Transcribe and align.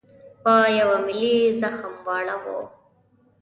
په 0.43 0.53
یوه 0.79 0.97
ملي 1.07 1.35
زخم 1.61 1.93
واړاوه. 2.05 2.59